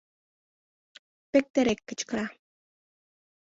—Пектерек 1.31 1.79
кычкыра. 1.87 2.25